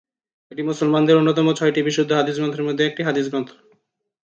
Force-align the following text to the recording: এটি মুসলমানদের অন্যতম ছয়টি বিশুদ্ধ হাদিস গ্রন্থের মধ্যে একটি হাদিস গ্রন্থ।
এটি 0.51 0.61
মুসলমানদের 0.63 1.17
অন্যতম 1.17 1.47
ছয়টি 1.53 1.81
বিশুদ্ধ 1.83 2.11
হাদিস 2.13 2.35
গ্রন্থের 2.37 2.63
মধ্যে 2.63 2.83
একটি 2.85 3.01
হাদিস 3.03 3.25
গ্রন্থ। 3.29 3.49